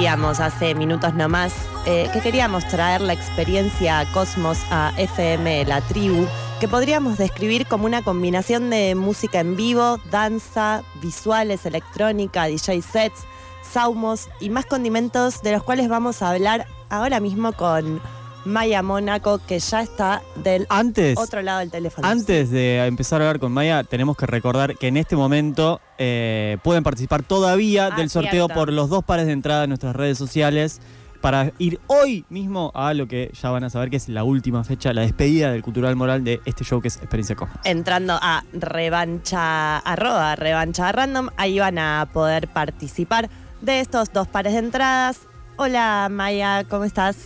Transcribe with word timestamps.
Decíamos 0.00 0.40
hace 0.40 0.74
minutos 0.74 1.12
nomás 1.12 1.52
eh, 1.84 2.08
que 2.14 2.22
queríamos 2.22 2.66
traer 2.68 3.02
la 3.02 3.12
experiencia 3.12 4.10
Cosmos 4.14 4.58
a 4.70 4.94
FM 4.96 5.66
La 5.66 5.82
Tribu, 5.82 6.26
que 6.58 6.68
podríamos 6.68 7.18
describir 7.18 7.66
como 7.66 7.84
una 7.84 8.00
combinación 8.00 8.70
de 8.70 8.94
música 8.94 9.40
en 9.40 9.56
vivo, 9.56 9.98
danza, 10.10 10.82
visuales, 11.02 11.66
electrónica, 11.66 12.46
DJ 12.46 12.80
sets, 12.80 13.26
saumos 13.60 14.30
y 14.40 14.48
más 14.48 14.64
condimentos 14.64 15.42
de 15.42 15.52
los 15.52 15.62
cuales 15.62 15.90
vamos 15.90 16.22
a 16.22 16.30
hablar 16.30 16.66
ahora 16.88 17.20
mismo 17.20 17.52
con 17.52 18.00
Maya 18.44 18.82
Mónaco, 18.82 19.38
que 19.46 19.58
ya 19.58 19.82
está 19.82 20.22
del 20.36 20.66
Antes, 20.70 21.18
otro 21.18 21.42
lado 21.42 21.60
del 21.60 21.70
teléfono. 21.70 22.06
antes 22.08 22.50
de 22.50 22.84
empezar 22.86 23.20
a 23.20 23.26
hablar 23.26 23.38
con 23.40 23.52
Maya, 23.52 23.84
tenemos 23.84 24.16
que 24.16 24.26
recordar 24.26 24.76
que 24.76 24.88
en 24.88 24.96
este 24.96 25.14
momento 25.16 25.80
eh, 25.98 26.56
pueden 26.62 26.82
participar 26.82 27.22
todavía 27.22 27.90
Ah, 27.92 27.96
del 27.96 28.08
sorteo 28.10 28.46
cierto. 28.46 28.54
por 28.54 28.72
los 28.72 28.88
dos 28.88 29.04
pares 29.04 29.26
de 29.26 29.32
entrada 29.32 29.64
en 29.64 29.70
nuestras 29.70 29.94
redes 29.94 30.16
sociales 30.18 30.80
para 31.20 31.52
ir 31.58 31.78
hoy 31.88 32.24
mismo 32.30 32.72
a 32.74 32.94
lo 32.94 33.06
que 33.06 33.30
ya 33.38 33.50
van 33.50 33.62
a 33.64 33.68
saber 33.68 33.90
que 33.90 33.96
es 33.96 34.08
la 34.08 34.24
última 34.24 34.64
fecha, 34.64 34.94
la 34.94 35.02
despedida 35.02 35.52
del 35.52 35.62
Cultural 35.62 35.94
Moral 35.94 36.24
de 36.24 36.40
este 36.46 36.64
show 36.64 36.80
que 36.80 36.88
es 36.88 36.96
Experiencia 36.96 37.36
Cosmos. 37.36 37.58
entrando 37.64 38.18
a 38.22 38.42
revancha 38.54 39.78
arroba 39.78 40.34
revancha 40.36 40.90
random, 40.92 41.28
ahí 41.36 41.58
van 41.58 41.78
a 41.78 42.08
poder 42.12 42.48
participar 42.48 43.28
de 43.60 43.80
estos 43.80 44.10
dos 44.14 44.26
pares 44.28 44.54
de 44.54 44.60
entradas. 44.60 45.18
Hola 45.56 46.08
Maya, 46.10 46.64
¿cómo 46.64 46.84
estás? 46.84 47.18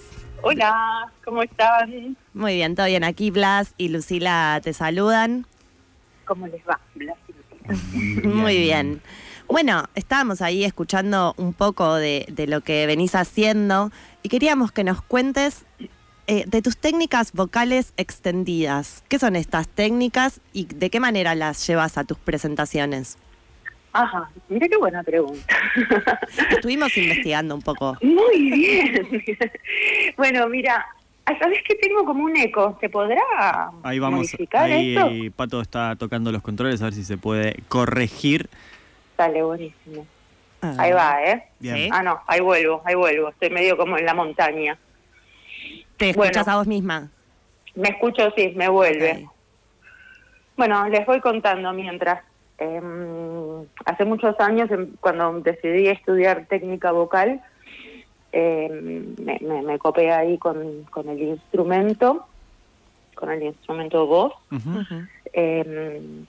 Hola, 0.47 1.11
¿cómo 1.25 1.43
están? 1.43 2.19
Muy 2.35 2.57
bien, 2.57 2.75
todo 2.75 2.85
bien. 2.85 3.03
Aquí 3.03 3.31
Blas 3.31 3.73
y 3.79 3.89
Lucila 3.89 4.61
te 4.63 4.75
saludan. 4.75 5.47
¿Cómo 6.27 6.47
les 6.47 6.61
va? 6.69 6.79
Blas 6.95 7.17
y 7.27 7.33
Lucila? 7.33 8.29
Muy 8.29 8.59
bien. 8.59 9.01
Bueno, 9.49 9.85
estábamos 9.95 10.43
ahí 10.43 10.65
escuchando 10.65 11.33
un 11.39 11.55
poco 11.55 11.95
de, 11.95 12.27
de 12.29 12.47
lo 12.47 12.61
que 12.61 12.87
venís 12.87 13.15
haciendo 13.15 13.91
y 14.23 14.29
queríamos 14.29 14.71
que 14.71 14.85
nos 14.85 15.01
cuentes 15.01 15.65
eh, 16.27 16.45
de 16.47 16.61
tus 16.61 16.77
técnicas 16.77 17.33
vocales 17.33 17.95
extendidas. 17.97 19.03
¿Qué 19.09 19.19
son 19.19 19.37
estas 19.37 19.67
técnicas 19.67 20.43
y 20.53 20.67
de 20.67 20.91
qué 20.91 21.01
manera 21.01 21.35
las 21.35 21.67
llevas 21.67 21.97
a 21.97 22.05
tus 22.05 22.19
presentaciones? 22.19 23.17
Ajá, 23.95 24.29
mira 24.49 24.67
qué 24.69 24.77
buena 24.77 25.05
pregunta. 25.05 25.57
Estuvimos 26.51 26.97
investigando 26.97 27.55
un 27.55 27.63
poco. 27.63 27.97
Muy 28.03 28.51
bien. 28.51 29.09
bueno, 30.17 30.49
mira, 30.49 30.85
¿sabes 31.41 31.61
que 31.63 31.77
tengo 31.77 32.05
como 32.05 32.25
un 32.25 32.37
eco? 32.37 32.77
¿Se 32.81 32.89
podrá 32.89 33.23
Ahí 33.85 34.01
vamos, 34.01 34.19
modificar 34.19 34.65
ahí 34.65 34.97
esto? 34.97 35.37
Pato 35.37 35.61
está 35.61 35.95
tocando 35.95 36.33
los 36.33 36.43
controles 36.43 36.83
a 36.83 36.87
ver 36.87 36.95
si 36.95 37.05
se 37.05 37.17
puede 37.17 37.63
corregir. 37.69 38.49
Dale, 39.17 39.45
buenísimo. 39.45 40.05
Ah. 40.61 40.75
Ahí 40.77 40.93
va, 40.93 41.25
¿eh? 41.25 41.45
Bien. 41.61 41.77
Sí. 41.77 41.89
Ah, 41.93 42.03
no, 42.03 42.21
ahí 42.27 42.41
vuelvo, 42.41 42.83
ahí 42.85 42.97
vuelvo. 42.97 43.29
Estoy 43.29 43.51
medio 43.51 43.77
como 43.77 43.97
en 43.97 44.07
la 44.07 44.15
montaña. 44.15 44.77
¿Te 45.97 46.11
escuchas 46.11 46.47
Bueno. 46.47 46.53
a 46.53 46.57
vos 46.57 46.67
misma? 46.67 47.11
Me 47.77 47.91
escucho, 47.91 48.33
sí, 48.37 48.53
me 48.57 48.69
vuelve. 48.69 49.29
Bueno, 50.57 50.89
les 50.89 51.07
voy 51.07 51.21
contando 51.21 51.73
mientras. 51.73 52.21
Em, 52.59 53.67
hace 53.85 54.05
muchos 54.05 54.39
años, 54.39 54.71
em, 54.71 54.93
cuando 55.01 55.41
decidí 55.41 55.89
estudiar 55.89 56.47
técnica 56.47 56.93
vocal, 56.93 57.41
em, 58.33 59.15
me, 59.19 59.39
me- 59.41 59.63
me 59.63 59.79
copé 59.79 60.13
ahí 60.13 60.39
con, 60.39 60.85
con 60.85 61.09
el 61.09 61.21
instrumento, 61.21 62.27
con 63.15 63.31
el 63.31 63.43
instrumento 63.43 64.07
voz. 64.07 64.33
Ujú. 64.51 64.79
em, 65.33 66.27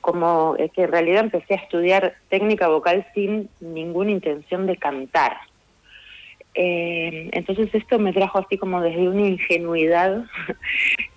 como 0.00 0.56
es 0.58 0.72
que 0.72 0.82
en 0.82 0.90
realidad 0.92 1.20
empecé 1.24 1.54
a 1.54 1.58
estudiar 1.58 2.14
técnica 2.28 2.66
vocal 2.68 3.06
sin 3.14 3.48
ninguna 3.60 4.10
intención 4.10 4.66
de 4.66 4.76
cantar. 4.76 5.36
Eh, 6.54 7.30
entonces 7.32 7.74
esto 7.74 7.98
me 7.98 8.12
trajo 8.12 8.38
así 8.38 8.58
como 8.58 8.80
desde 8.80 9.08
una 9.08 9.28
ingenuidad. 9.28 10.24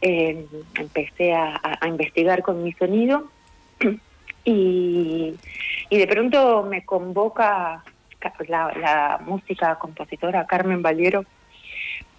Eh, 0.02 0.46
empecé 0.78 1.34
a, 1.34 1.80
investigar 1.88 2.44
con 2.44 2.64
mi 2.64 2.74
sonido 2.74 3.28
y, 4.46 5.34
de 5.90 6.08
pronto 6.08 6.62
me 6.62 6.86
convoca 6.86 7.84
ca- 8.20 8.34
la, 8.48 9.20
música 9.26 9.80
compositora 9.80 10.46
Carmen 10.46 10.84
Valiero 10.84 11.26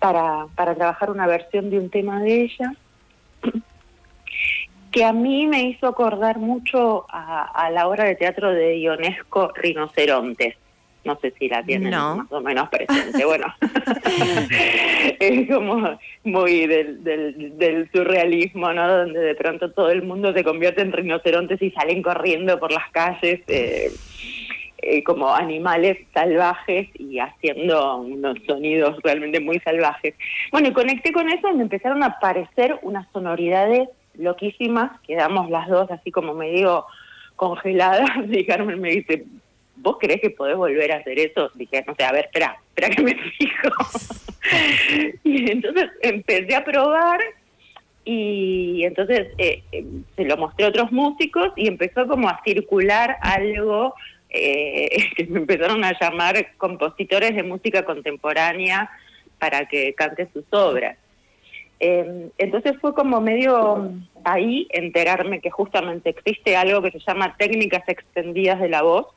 para, 0.00 0.46
para 0.56 0.74
trabajar 0.74 1.10
una 1.10 1.28
versión 1.28 1.70
de 1.70 1.78
un 1.78 1.88
tema 1.88 2.20
de 2.22 2.42
ella 2.42 2.74
que 4.90 5.04
a 5.04 5.12
mí 5.12 5.46
me 5.46 5.62
hizo 5.68 5.86
acordar 5.86 6.38
mucho 6.38 7.06
a, 7.08 7.44
a 7.44 7.70
la 7.70 7.86
obra 7.86 8.04
de 8.04 8.16
teatro 8.16 8.50
de 8.50 8.80
Ionesco 8.80 9.52
Rinocerontes. 9.54 10.56
No 11.06 11.18
sé 11.20 11.32
si 11.38 11.48
la 11.48 11.62
tienen 11.62 11.90
No. 11.90 12.16
más 12.16 12.32
o 12.32 12.40
menos 12.40 12.68
presente. 12.68 13.24
Bueno, 13.24 13.46
es 15.20 15.48
como 15.48 15.98
muy 16.24 16.66
del, 16.66 17.02
del, 17.04 17.58
del 17.58 17.90
surrealismo, 17.92 18.72
¿no? 18.72 18.98
Donde 18.98 19.20
de 19.20 19.34
pronto 19.34 19.70
todo 19.72 19.90
el 19.90 20.02
mundo 20.02 20.32
se 20.32 20.44
convierte 20.44 20.82
en 20.82 20.92
rinocerontes 20.92 21.60
y 21.62 21.70
salen 21.70 22.02
corriendo 22.02 22.58
por 22.58 22.72
las 22.72 22.90
calles 22.90 23.40
eh, 23.48 23.90
eh, 24.82 25.02
como 25.04 25.34
animales 25.34 25.98
salvajes 26.12 26.88
y 26.98 27.18
haciendo 27.18 27.96
unos 27.96 28.36
sonidos 28.46 28.96
realmente 29.02 29.40
muy 29.40 29.58
salvajes. 29.60 30.14
Bueno, 30.52 30.68
y 30.68 30.72
conecté 30.72 31.12
con 31.12 31.28
eso 31.28 31.48
y 31.48 31.54
me 31.54 31.62
empezaron 31.62 32.02
a 32.02 32.06
aparecer 32.06 32.78
unas 32.82 33.06
sonoridades 33.12 33.88
loquísimas, 34.14 34.98
quedamos 35.02 35.50
las 35.50 35.68
dos 35.68 35.90
así 35.90 36.10
como 36.10 36.34
medio 36.34 36.84
congeladas 37.36 38.10
y 38.30 38.44
Carmen 38.46 38.80
me 38.80 38.90
dice, 38.90 39.24
¿vos 39.76 39.96
crees 40.00 40.20
que 40.20 40.30
podés 40.30 40.56
volver 40.56 40.92
a 40.92 40.96
hacer 40.96 41.18
eso? 41.18 41.50
Dije, 41.54 41.84
no 41.86 41.94
sé, 41.94 42.04
a 42.04 42.12
ver, 42.12 42.26
espera, 42.26 42.58
espera 42.68 42.90
que 42.90 43.02
me 43.02 43.14
fijo. 43.14 43.68
y 45.24 45.50
entonces 45.50 45.90
empecé 46.02 46.54
a 46.54 46.64
probar 46.64 47.20
y 48.04 48.84
entonces 48.84 49.28
eh, 49.38 49.62
eh, 49.72 49.84
se 50.14 50.24
lo 50.24 50.36
mostré 50.36 50.66
a 50.66 50.68
otros 50.68 50.92
músicos 50.92 51.52
y 51.56 51.66
empezó 51.66 52.06
como 52.06 52.28
a 52.28 52.40
circular 52.44 53.16
algo 53.20 53.94
eh, 54.30 54.96
que 55.16 55.26
me 55.26 55.40
empezaron 55.40 55.84
a 55.84 55.98
llamar 55.98 56.54
compositores 56.56 57.34
de 57.34 57.42
música 57.42 57.84
contemporánea 57.84 58.90
para 59.38 59.66
que 59.66 59.94
cante 59.94 60.28
sus 60.32 60.44
obras. 60.50 60.96
Eh, 61.78 62.30
entonces 62.38 62.74
fue 62.80 62.94
como 62.94 63.20
medio 63.20 63.92
ahí 64.24 64.66
enterarme 64.70 65.40
que 65.40 65.50
justamente 65.50 66.10
existe 66.10 66.56
algo 66.56 66.80
que 66.80 66.90
se 66.90 67.00
llama 67.00 67.36
técnicas 67.36 67.86
extendidas 67.86 68.60
de 68.60 68.70
la 68.70 68.82
voz 68.82 69.08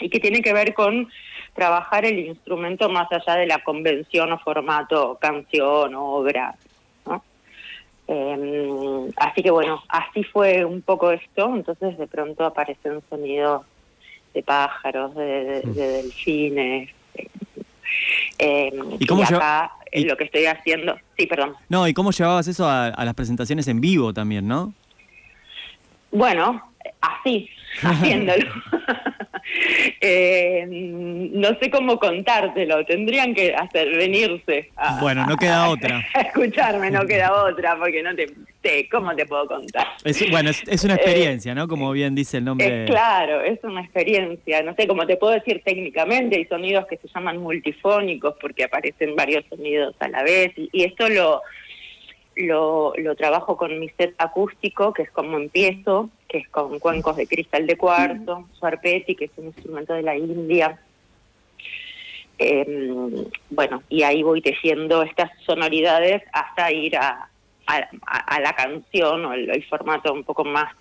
y 0.00 0.08
que 0.10 0.20
tiene 0.20 0.40
que 0.42 0.52
ver 0.52 0.74
con 0.74 1.08
trabajar 1.54 2.04
el 2.04 2.18
instrumento 2.18 2.88
más 2.88 3.06
allá 3.12 3.36
de 3.38 3.46
la 3.46 3.58
convención 3.60 4.32
o 4.32 4.38
formato 4.40 5.18
canción 5.20 5.94
o 5.94 6.04
obra. 6.16 6.54
¿no? 7.06 7.22
Eh, 8.08 9.10
así 9.16 9.42
que 9.42 9.50
bueno, 9.50 9.82
así 9.88 10.24
fue 10.24 10.64
un 10.64 10.82
poco 10.82 11.10
esto, 11.12 11.54
entonces 11.54 11.96
de 11.96 12.06
pronto 12.06 12.44
aparecen 12.44 13.00
sonidos 13.08 13.62
de 14.34 14.42
pájaros, 14.42 15.14
de, 15.14 15.44
de- 15.44 15.60
de 15.62 15.88
delfines. 16.02 16.90
eh, 17.14 17.28
eh, 18.38 18.72
¿Y 18.98 19.06
cómo 19.06 19.22
acá 19.22 19.70
y- 19.92 20.04
lo 20.04 20.16
que 20.16 20.24
estoy 20.24 20.46
haciendo, 20.46 20.96
sí, 21.16 21.26
perdón. 21.28 21.54
No, 21.68 21.86
¿y 21.86 21.94
cómo 21.94 22.10
llevabas 22.10 22.48
eso 22.48 22.68
a, 22.68 22.88
a 22.88 23.04
las 23.04 23.14
presentaciones 23.14 23.68
en 23.68 23.80
vivo 23.80 24.12
también, 24.12 24.48
no? 24.48 24.74
Bueno, 26.10 26.62
así, 27.00 27.48
haciéndolo. 27.82 28.44
Eh, 30.00 30.64
no 30.68 31.48
sé 31.60 31.70
cómo 31.70 31.98
contártelo, 31.98 32.84
tendrían 32.84 33.34
que 33.34 33.54
hacer 33.54 33.88
venirse 33.96 34.70
a, 34.76 35.00
Bueno, 35.00 35.26
no 35.26 35.36
queda 35.36 35.68
otra. 35.68 36.02
a 36.14 36.20
escucharme, 36.22 36.90
no 36.90 37.06
queda 37.06 37.32
otra, 37.44 37.76
porque 37.78 38.02
no 38.02 38.14
te, 38.14 38.26
te- 38.60 38.88
¿cómo 38.88 39.14
te 39.14 39.26
puedo 39.26 39.46
contar? 39.46 39.86
Es, 40.04 40.30
bueno, 40.30 40.50
es, 40.50 40.62
es 40.66 40.84
una 40.84 40.94
experiencia, 40.94 41.54
¿no? 41.54 41.68
Como 41.68 41.90
bien 41.92 42.14
dice 42.14 42.38
el 42.38 42.44
nombre. 42.44 42.84
Claro, 42.86 43.40
es 43.42 43.62
una 43.64 43.82
experiencia, 43.82 44.62
no 44.62 44.74
sé 44.74 44.86
cómo 44.86 45.06
te 45.06 45.16
puedo 45.16 45.32
decir 45.34 45.62
técnicamente, 45.64 46.36
hay 46.36 46.44
sonidos 46.46 46.86
que 46.86 46.96
se 46.96 47.08
llaman 47.14 47.38
multifónicos 47.38 48.34
porque 48.40 48.64
aparecen 48.64 49.14
varios 49.16 49.44
sonidos 49.48 49.94
a 50.00 50.08
la 50.08 50.22
vez 50.22 50.52
y, 50.56 50.68
y 50.72 50.84
esto 50.84 51.08
lo, 51.08 51.40
lo, 52.36 52.92
lo 52.96 53.14
trabajo 53.14 53.56
con 53.56 53.78
mi 53.78 53.88
set 53.90 54.14
acústico, 54.18 54.92
que 54.92 55.02
es 55.02 55.10
como 55.10 55.36
empiezo, 55.38 56.10
que 56.34 56.40
es 56.40 56.48
con 56.48 56.80
cuencos 56.80 57.14
de 57.16 57.28
cristal 57.28 57.64
de 57.64 57.76
cuarzo, 57.76 58.48
suarpeti, 58.58 59.14
que 59.14 59.26
es 59.26 59.30
un 59.36 59.46
instrumento 59.46 59.94
de 59.94 60.02
la 60.02 60.16
India. 60.16 60.80
Eh, 62.40 63.24
bueno, 63.50 63.84
y 63.88 64.02
ahí 64.02 64.24
voy 64.24 64.42
tejiendo 64.42 65.04
estas 65.04 65.30
sonoridades 65.46 66.24
hasta 66.32 66.72
ir 66.72 66.96
a, 66.96 67.28
a, 67.68 67.76
a- 68.06 68.18
a 68.34 68.40
la 68.40 68.52
canción 68.56 69.24
o 69.26 69.32
el, 69.32 69.48
el 69.48 69.62
formato 69.66 70.12
un 70.12 70.24
poco 70.24 70.44
más 70.44 70.74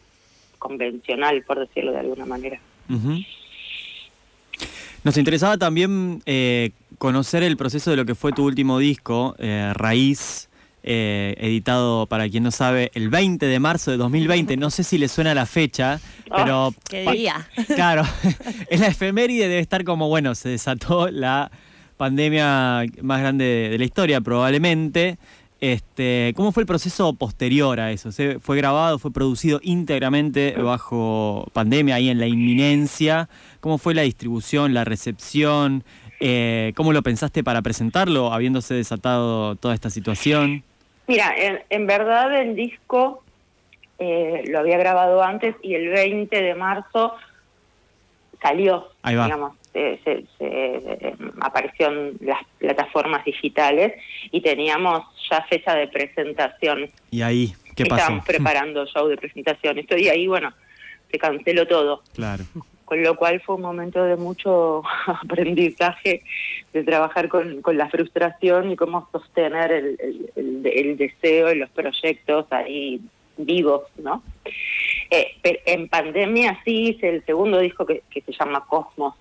convencional, 0.58 1.44
por 1.44 1.60
decirlo 1.60 1.92
de 1.92 2.00
alguna 2.00 2.26
manera. 2.26 2.60
Nos 5.04 5.18
interesaba 5.18 5.58
también 5.60 6.24
eh, 6.26 6.72
conocer 6.98 7.44
el 7.44 7.58
proceso 7.58 7.92
de 7.92 7.98
lo 7.98 8.06
que 8.06 8.16
fue 8.16 8.32
tu 8.32 8.44
último 8.46 8.80
disco, 8.80 9.36
eh, 9.38 9.72
Raíz, 9.76 10.50
eh, 10.84 11.36
editado, 11.40 12.06
para 12.08 12.30
quien 12.30 12.44
no 12.44 12.52
sabe, 12.52 12.92
el 12.94 13.10
20 13.10 13.46
de 13.46 13.60
marzo 13.60 13.90
de 13.92 13.98
2020. 13.98 14.58
No 14.58 14.70
sé 14.70 14.84
si 14.84 14.98
le 14.98 15.08
suena 15.08 15.34
la 15.34 15.46
fecha, 15.46 16.00
pero... 16.36 16.74
¿Qué 16.90 17.10
día? 17.12 17.48
Claro, 17.76 18.04
en 18.70 18.80
la 18.82 18.88
efeméride 18.88 19.48
debe 19.48 19.60
estar 19.60 19.84
como, 19.84 20.10
bueno, 20.10 20.36
se 20.36 20.50
desató 20.50 21.10
la 21.10 21.50
pandemia 21.98 22.84
más 23.02 23.20
grande 23.22 23.46
de, 23.46 23.70
de 23.70 23.78
la 23.78 23.86
historia, 23.86 24.22
probablemente. 24.22 25.18
Este, 25.62 26.34
¿Cómo 26.36 26.52
fue 26.52 26.64
el 26.64 26.68
proceso 26.68 27.14
posterior 27.14 27.80
a 27.80 27.92
eso? 27.94 28.12
¿Se- 28.12 28.38
¿Fue 28.40 28.58
grabado, 28.58 29.00
fue 29.00 29.14
producido 29.14 29.62
íntegramente 29.64 30.52
bajo 30.58 31.48
pandemia, 31.54 31.96
ahí 31.96 32.10
en 32.10 32.20
la 32.20 32.28
inminencia? 32.28 33.30
¿Cómo 33.62 33.78
fue 33.78 33.94
la 33.94 34.02
distribución, 34.02 34.74
la 34.74 34.84
recepción? 34.84 35.86
Eh, 36.20 36.74
¿Cómo 36.76 36.92
lo 36.92 37.02
pensaste 37.02 37.46
para 37.46 37.62
presentarlo, 37.62 38.34
habiéndose 38.34 38.74
desatado 38.74 39.56
toda 39.56 39.74
esta 39.74 39.90
situación? 39.90 40.64
Mira, 41.08 41.34
en, 41.38 41.62
en 41.70 41.88
verdad 41.88 42.34
el 42.40 42.56
disco 42.56 43.24
eh, 44.00 44.44
lo 44.48 44.60
había 44.60 44.78
grabado 44.78 45.24
antes 45.24 45.56
y 45.62 45.76
el 45.76 45.90
20 45.90 46.42
de 46.42 46.56
marzo 46.56 47.16
salió, 48.42 48.90
Ahí 49.02 49.16
va. 49.16 49.26
digamos, 49.26 49.58
se, 49.72 50.00
se, 50.04 50.24
eh, 50.40 51.16
apareció 51.42 51.88
en 51.88 52.18
las 52.22 52.40
plataformas 52.58 53.26
digitales 53.26 53.94
y 54.32 54.42
teníamos 54.42 55.04
ya 55.30 55.42
fecha 55.44 55.76
de 55.76 55.88
presentación. 55.88 56.90
Y 57.12 57.22
ahí, 57.22 57.54
¿qué 57.76 57.86
pasó? 57.86 58.02
Estábamos 58.02 58.26
preparando 58.26 58.86
show 58.86 59.08
de 59.08 59.18
presentación. 59.18 59.80
Estoy 59.80 60.10
ahí, 60.10 60.28
bueno, 60.28 60.54
se 61.12 61.18
canceló 61.18 61.68
todo. 61.68 62.04
Claro. 62.14 62.44
Con 62.86 63.02
lo 63.02 63.16
cual 63.16 63.42
fue 63.42 63.56
un 63.56 63.62
momento 63.62 64.04
de 64.04 64.16
mucho 64.16 64.84
aprendizaje 65.08 66.24
de 66.74 66.84
trabajar 66.84 67.30
con, 67.30 67.62
con 67.62 67.78
la 67.78 67.90
frustración 67.90 68.72
y 68.72 68.76
cómo 68.76 69.08
sostener 69.12 69.72
el, 69.72 69.98
el- 70.00 70.32
el- 70.36 70.66
el 70.68 70.98
deseo 70.98 71.52
y 71.52 71.56
los 71.60 71.70
proyectos 71.70 72.46
ahí 72.52 73.00
vivos, 73.38 73.82
¿no? 73.98 74.22
Eh, 75.10 75.28
pero 75.42 75.60
en 75.66 75.88
pandemia 75.90 76.60
sí 76.66 76.90
hice 76.90 77.10
el 77.10 77.26
segundo 77.26 77.60
disco 77.60 77.86
que, 77.86 78.04
que 78.10 78.22
se 78.22 78.32
llama 78.32 78.64
Cosmos 78.66 79.16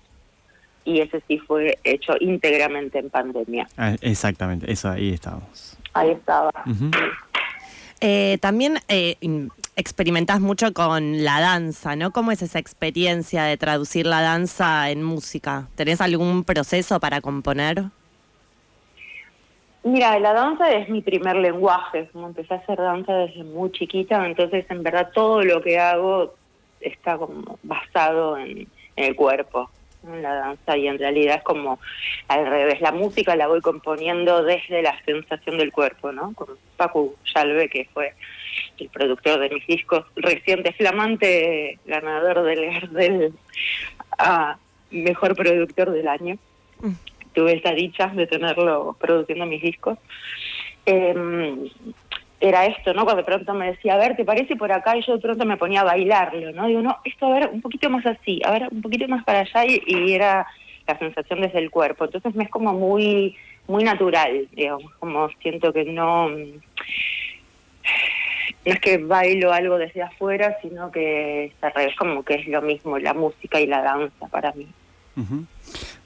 y 0.85 0.99
ese 0.99 1.21
sí 1.27 1.39
fue 1.39 1.79
hecho 1.83 2.13
íntegramente 2.19 2.99
en 2.99 3.09
pandemia. 3.09 3.67
Ah, 3.77 3.95
exactamente, 4.01 4.71
eso 4.71 4.89
ahí 4.89 5.13
estábamos. 5.13 5.77
Ahí 5.93 6.11
estaba. 6.11 6.51
Eh, 8.05 8.37
también 8.41 8.79
eh, 8.89 9.15
experimentás 9.77 10.41
mucho 10.41 10.73
con 10.73 11.23
la 11.23 11.39
danza, 11.39 11.95
¿no? 11.95 12.11
¿Cómo 12.11 12.33
es 12.33 12.41
esa 12.41 12.59
experiencia 12.59 13.45
de 13.45 13.55
traducir 13.55 14.05
la 14.05 14.19
danza 14.21 14.89
en 14.89 15.01
música? 15.01 15.69
¿Tenés 15.75 16.01
algún 16.01 16.43
proceso 16.43 16.99
para 16.99 17.21
componer? 17.21 17.85
Mira, 19.85 20.19
la 20.19 20.33
danza 20.33 20.69
es 20.73 20.89
mi 20.89 21.01
primer 21.01 21.37
lenguaje, 21.37 22.09
como 22.11 22.27
empecé 22.27 22.55
a 22.55 22.57
hacer 22.57 22.77
danza 22.77 23.13
desde 23.13 23.45
muy 23.45 23.71
chiquita, 23.71 24.25
entonces 24.25 24.65
en 24.69 24.83
verdad 24.83 25.11
todo 25.13 25.41
lo 25.41 25.61
que 25.61 25.79
hago 25.79 26.33
está 26.81 27.17
como 27.17 27.57
basado 27.63 28.37
en, 28.37 28.67
el 28.97 29.15
cuerpo, 29.15 29.69
la 30.03 30.35
danza, 30.35 30.77
y 30.77 30.87
en 30.87 30.99
realidad 30.99 31.37
es 31.37 31.43
como 31.43 31.79
al 32.27 32.45
revés, 32.45 32.81
la 32.81 32.91
música 32.91 33.35
la 33.35 33.47
voy 33.47 33.61
componiendo 33.61 34.43
desde 34.43 34.81
la 34.81 34.99
sensación 35.05 35.57
del 35.57 35.71
cuerpo, 35.71 36.11
¿no? 36.11 36.33
Con 36.33 36.49
Paco 36.77 37.15
Yalve, 37.33 37.69
que 37.69 37.87
fue 37.93 38.13
el 38.77 38.89
productor 38.89 39.39
de 39.39 39.49
mis 39.49 39.65
discos, 39.67 40.05
reciente 40.15 40.73
flamante 40.73 41.79
ganador 41.85 42.43
del 42.43 42.65
Gardel 42.65 43.33
a 44.17 44.57
Mejor 44.91 45.35
Productor 45.35 45.91
del 45.91 46.07
Año 46.07 46.37
tuve 47.33 47.53
esa 47.53 47.71
dicha 47.71 48.07
de 48.07 48.27
tenerlo 48.27 48.95
produciendo 48.99 49.45
mis 49.45 49.61
discos. 49.61 49.97
Eh, 50.85 51.13
era 52.43 52.65
esto, 52.65 52.93
¿no? 52.93 53.05
Cuando 53.05 53.21
de 53.21 53.25
pronto 53.25 53.53
me 53.53 53.71
decía, 53.71 53.93
a 53.93 53.97
ver, 53.97 54.17
¿te 54.17 54.25
parece 54.25 54.57
por 54.57 54.69
acá? 54.69 54.97
Y 54.97 55.01
yo 55.01 55.13
de 55.13 55.21
pronto 55.21 55.45
me 55.45 55.55
ponía 55.55 55.79
a 55.79 55.85
bailarlo, 55.85 56.51
¿no? 56.51 56.67
Digo, 56.67 56.81
no, 56.81 56.97
esto 57.05 57.27
a 57.27 57.39
ver, 57.39 57.49
un 57.53 57.61
poquito 57.61 57.89
más 57.89 58.05
así, 58.05 58.41
a 58.43 58.51
ver, 58.51 58.67
un 58.69 58.81
poquito 58.81 59.07
más 59.07 59.23
para 59.23 59.39
allá, 59.39 59.65
y, 59.65 59.81
y 59.87 60.11
era 60.11 60.45
la 60.85 60.99
sensación 60.99 61.39
desde 61.39 61.59
el 61.59 61.71
cuerpo. 61.71 62.03
Entonces 62.03 62.35
me 62.35 62.43
es 62.43 62.49
como 62.49 62.73
muy, 62.73 63.37
muy 63.67 63.85
natural, 63.85 64.49
digamos, 64.51 64.91
como 64.99 65.29
siento 65.41 65.71
que 65.71 65.85
no. 65.85 66.27
No 66.29 66.37
es 68.65 68.79
que 68.81 68.97
bailo 68.97 69.53
algo 69.53 69.77
desde 69.77 70.01
afuera, 70.01 70.57
sino 70.61 70.91
que 70.91 71.45
es 71.45 71.73
revés, 71.73 71.95
como 71.95 72.23
que 72.23 72.35
es 72.35 72.47
lo 72.47 72.61
mismo 72.61 72.97
la 72.99 73.13
música 73.13 73.61
y 73.61 73.67
la 73.67 73.81
danza 73.81 74.27
para 74.27 74.51
mí. 74.51 74.67
Ujú. 75.15 75.45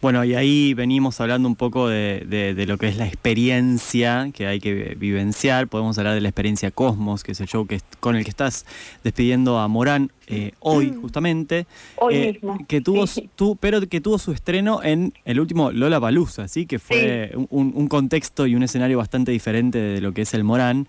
Bueno, 0.08 0.24
y 0.24 0.36
ahí 0.36 0.74
venimos 0.74 1.20
hablando 1.20 1.50
un 1.50 1.58
poco 1.58 1.90
de, 1.90 2.24
de- 2.30 2.54
de 2.54 2.66
lo 2.66 2.78
que 2.78 2.88
es 2.88 2.96
la 2.96 3.06
experiencia 3.06 4.30
que 4.34 4.48
hay 4.48 4.62
que 4.62 4.96
vivenciar. 4.98 5.68
Podemos 5.68 5.98
hablar 5.98 6.14
de 6.14 6.22
la 6.22 6.30
experiencia 6.30 6.72
Cosmos, 6.72 7.26
que 7.26 7.34
es 7.34 7.42
el 7.42 7.48
show 7.48 7.68
que, 7.68 7.82
con 8.00 8.16
el 8.16 8.24
que 8.24 8.30
estás 8.30 8.66
despidiendo 9.04 9.60
a 9.60 9.68
Morán 9.68 10.14
eh, 10.28 10.54
hoy, 10.62 10.94
justamente. 11.02 11.68
Hoy 11.98 12.16
Eh, 12.16 12.32
mismo. 12.36 12.58
Que 12.70 12.80
tuvo, 12.80 13.06
Sí. 13.06 13.30
tu- 13.36 13.58
pero 13.58 13.82
que 13.82 14.00
tuvo 14.00 14.18
su 14.18 14.32
estreno 14.32 14.82
en 14.82 15.12
el 15.26 15.42
último 15.42 15.74
Lola 15.74 16.00
Palusa, 16.00 16.48
¿sí? 16.48 16.66
que 16.68 16.80
fue 16.80 17.34
un, 17.50 17.74
un 17.76 17.88
contexto 17.90 18.48
y 18.48 18.56
un 18.56 18.64
escenario 18.64 18.98
bastante 19.00 19.34
diferente 19.34 19.78
de 19.78 20.00
lo 20.00 20.14
que 20.14 20.22
es 20.22 20.34
el 20.34 20.46
Morán. 20.46 20.88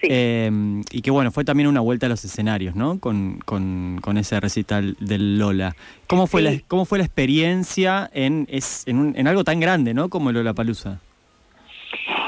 Sí. 0.00 0.08
Eh, 0.10 0.50
y 0.92 1.02
que 1.02 1.10
bueno, 1.10 1.30
fue 1.30 1.44
también 1.44 1.68
una 1.68 1.80
vuelta 1.80 2.06
a 2.06 2.08
los 2.08 2.24
escenarios, 2.24 2.74
¿no? 2.74 2.98
Con, 3.00 3.38
con, 3.44 3.98
con 4.00 4.16
ese 4.16 4.40
recital 4.40 4.96
del 4.98 5.38
Lola. 5.38 5.76
¿Cómo 6.08 6.26
fue, 6.26 6.40
Sí. 6.40 6.46
la, 6.56 6.62
cómo 6.68 6.84
fue 6.86 6.98
la 6.98 7.04
experiencia 7.04 8.08
en, 8.14 8.46
es, 8.50 8.86
en, 8.88 8.96
un- 8.98 9.14
en 9.16 9.28
algo 9.28 9.44
tan 9.44 9.60
grande, 9.60 9.92
¿no? 9.92 10.08
Como 10.08 10.30
el 10.30 10.36
Lola 10.36 10.54
Palusa. 10.54 11.00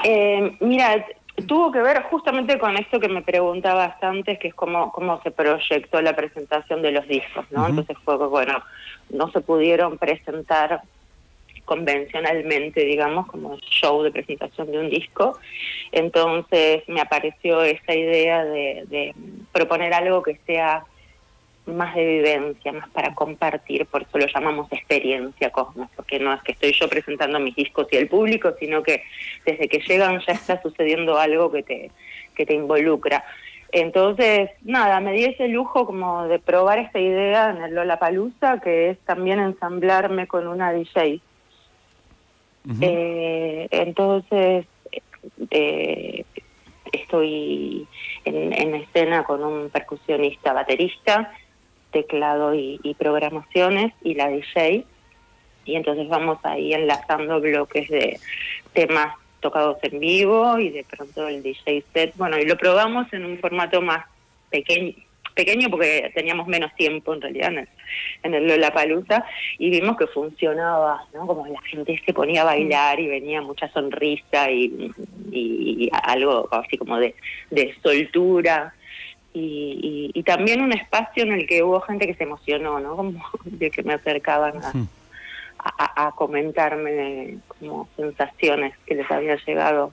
Eh, 0.05 0.57
mira, 0.61 1.05
tuvo 1.47 1.73
que 1.73 1.81
ver 1.81 2.03
justamente 2.11 2.59
con 2.59 2.77
esto 2.77 3.01
que 3.01 3.09
me 3.09 3.23
preguntabas 3.23 3.95
antes, 4.03 4.39
que 4.39 4.49
es 4.49 4.55
cómo, 4.55 4.93
cómo 4.93 5.21
se 5.23 5.31
proyectó 5.31 6.03
la 6.03 6.15
presentación 6.15 6.83
de 6.83 6.93
los 6.93 7.07
discos, 7.09 7.47
¿no? 7.51 7.67
Entonces 7.69 7.97
fue 8.05 8.17
bueno, 8.29 8.63
no 9.11 9.31
se 9.31 9.41
pudieron 9.41 9.97
presentar 9.99 10.83
convencionalmente, 11.65 12.85
digamos, 12.85 13.27
como 13.27 13.59
show 13.59 14.03
de 14.03 14.11
presentación 14.11 14.71
de 14.71 14.79
un 14.79 14.91
disco. 14.91 15.39
Entonces 15.91 16.83
me 16.89 17.01
apareció 17.01 17.63
esa 17.63 17.95
idea 17.95 18.45
de, 18.45 18.85
de 18.89 19.15
proponer 19.53 19.95
algo 19.95 20.23
que 20.23 20.39
sea 20.47 20.85
más 21.67 21.95
de 21.95 22.05
vivencia, 22.05 22.73
más 22.73 22.89
para 22.91 23.15
compartir, 23.15 23.87
por 23.87 24.03
eso 24.03 24.19
lo 24.19 24.27
llamamos 24.27 24.71
experiencia 24.73 25.51
Cosmos, 25.51 25.89
porque 25.95 26.19
no 26.19 26.35
es 26.35 26.43
que 26.43 26.53
estoy 26.53 26.73
yo 26.73 26.89
presentando 26.89 27.39
mis 27.39 27.55
discos 27.55 27.87
y 27.93 27.97
el 27.97 28.09
público, 28.09 28.53
sino 28.59 28.83
que 28.83 29.05
desde 29.47 29.69
que 29.69 29.79
llegan 29.79 30.21
ya 30.27 30.33
está 30.33 30.61
sucediendo 30.61 31.19
algo 31.19 31.53
que 31.53 31.63
te, 31.63 31.91
que 32.35 32.47
te 32.47 32.55
involucra. 32.55 33.25
Entonces, 33.71 34.51
nada, 34.63 35.01
me 35.01 35.13
di 35.13 35.25
ese 35.25 35.49
lujo 35.49 35.87
como 35.87 36.27
de 36.29 36.39
probar 36.39 36.79
esta 36.79 36.99
idea 36.99 37.51
en 37.51 37.63
el 37.63 37.75
Lollapalooza, 37.75 38.61
que 38.61 38.91
es 38.91 38.99
también 39.01 39.39
ensamblarme 39.41 40.27
con 40.27 40.47
una 40.47 40.73
DJ. 40.73 41.21
Eh, 42.81 43.69
entonces, 43.71 44.67
eh, 45.51 46.25
estoy 46.93 47.87
en, 48.25 48.53
en 48.53 48.75
escena 48.77 49.25
con 49.25 49.43
un 49.43 49.71
percusionista 49.71 50.53
baterista, 50.53 51.33
teclado 51.91 52.55
y 52.55 52.97
programaciones 52.99 53.93
y 54.03 54.15
la 54.15 54.29
DJ. 54.29 54.87
Y 55.65 55.77
entonces 55.77 56.09
vamos 56.09 56.39
ahí 56.43 56.73
enlazando 56.73 57.41
bloques 57.41 57.89
de 57.89 58.19
temas 58.73 59.15
tocados 59.43 59.77
en 59.83 60.01
vivo 60.01 60.59
y 60.59 60.71
de 60.71 60.85
pronto 60.85 61.29
el 61.29 61.43
DJ 61.43 61.85
set. 61.93 62.15
Bueno, 62.17 62.39
y 62.39 62.47
lo 62.47 62.57
probamos 62.57 63.13
en 63.13 63.27
un 63.27 63.39
formato 63.39 63.83
más 63.83 64.07
pequeño, 64.51 64.95
pequeño 65.33 65.69
porque 65.71 66.11
teníamos 66.15 66.47
menos 66.47 66.75
tiempo 66.75 67.15
en 67.15 67.21
realidad 67.21 67.53
en 67.53 67.59
el, 67.59 67.69
en 68.23 68.35
el 68.35 68.47
Lollapalooza 68.47 69.25
y 69.59 69.71
vimos 69.71 69.97
que 69.97 70.07
funcionaba, 70.07 71.05
¿no? 71.15 71.27
Como 71.27 71.47
la 71.47 71.61
gente 71.63 72.01
se 72.05 72.13
ponía 72.13 72.43
a 72.43 72.47
bailar 72.47 73.01
y 73.01 73.07
venía 73.09 73.43
mucha 73.43 73.69
sonrisa 73.73 74.51
y, 74.51 74.91
y 75.31 75.91
algo 76.05 76.49
así 76.53 76.77
como 76.79 76.99
de, 76.99 77.15
de 77.51 77.75
soltura. 77.83 78.75
Y, 79.35 80.11
y- 80.15 80.23
también 80.25 80.61
un 80.61 80.73
espacio 80.73 81.23
en 81.23 81.33
el 81.33 81.47
que 81.47 81.63
hubo 81.63 81.81
gente 81.81 82.07
que 82.07 82.15
se 82.15 82.25
emocionó, 82.25 82.79
¿no? 82.81 82.97
Como 82.97 83.13
de 83.45 83.71
que 83.71 83.83
me 83.83 83.95
acercaban 83.95 84.55
a, 84.63 84.73
a, 85.59 86.07
a 86.09 86.13
comentarme 86.13 87.39
como 87.49 87.89
sensaciones 87.97 88.75
que 88.87 88.95
les 88.95 89.11
había 89.11 89.37
llegado. 89.37 89.93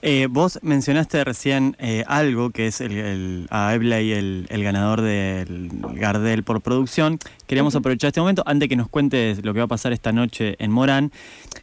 Eh, 0.00 0.28
vos 0.30 0.60
mencionaste 0.62 1.24
recién 1.24 1.74
eh, 1.80 2.04
algo 2.06 2.50
que 2.50 2.68
es 2.68 2.80
el, 2.80 2.92
el- 2.96 3.46
a 3.50 3.74
Eblay, 3.74 4.12
el, 4.12 4.46
el 4.48 4.62
ganador 4.62 5.00
del 5.00 5.70
Gardel 5.94 6.44
por 6.44 6.60
producción. 6.60 7.18
Queríamos 7.48 7.74
aprovechar 7.74 8.08
este 8.08 8.20
momento 8.20 8.44
antes 8.46 8.68
que 8.68 8.76
nos 8.76 8.88
cuentes 8.88 9.44
lo 9.44 9.52
que 9.54 9.58
va 9.58 9.64
a 9.64 9.68
pasar 9.68 9.92
esta 9.92 10.12
noche 10.12 10.54
en 10.60 10.70
Morán. 10.70 11.10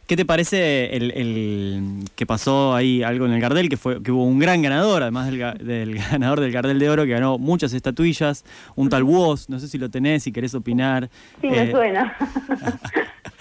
¿Qué 0.06 0.16
te 0.16 0.26
parece 0.26 0.94
el, 0.96 1.12
el 1.12 2.04
que 2.14 2.26
pasó 2.26 2.74
ahí 2.74 3.02
algo 3.02 3.24
en 3.24 3.32
el 3.32 3.40
Gardel? 3.40 3.70
Que 3.70 3.78
fue 3.78 4.02
que 4.02 4.12
hubo 4.12 4.24
un 4.24 4.38
gran 4.38 4.60
ganador, 4.60 5.00
además 5.02 5.26
del, 5.30 5.38
ga- 5.40 5.56
del 5.56 5.94
ganador 6.10 6.40
del 6.40 6.52
Gardel 6.52 6.78
de 6.78 6.90
Oro, 6.90 7.04
que 7.04 7.12
ganó 7.12 7.38
muchas 7.38 7.72
estatuillas, 7.72 8.44
un 8.74 8.90
tal 8.90 9.02
Woz, 9.02 9.48
no 9.48 9.58
sé 9.60 9.66
si 9.66 9.78
lo 9.78 9.88
tenés, 9.88 10.24
si 10.24 10.30
querés 10.32 10.54
opinar. 10.54 11.08
Sí, 11.40 11.46
me 11.48 11.62
Eh, 11.62 11.70
suena. 11.70 12.14